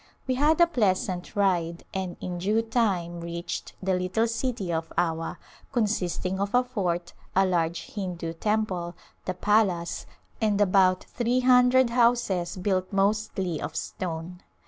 We 0.25 0.33
had 0.33 0.59
a 0.59 0.65
pleasant 0.65 1.35
ride 1.35 1.83
and 1.93 2.17
in 2.19 2.39
due 2.39 2.63
time 2.63 3.19
reached 3.21 3.73
the 3.83 3.93
little 3.93 4.25
city 4.25 4.73
of 4.73 4.91
Awa, 4.97 5.37
consisting 5.71 6.39
of 6.39 6.55
a 6.55 6.63
fort, 6.63 7.13
a 7.35 7.45
large 7.45 7.85
Hindu 7.93 8.33
temple, 8.33 8.95
the 9.25 9.35
palace 9.35 10.07
and 10.41 10.59
about 10.59 11.03
three 11.03 11.41
hun 11.41 11.69
dred 11.69 11.91
houses 11.91 12.57
built 12.57 12.91
mostly 12.91 13.61
of 13.61 13.75
stone. 13.75 14.41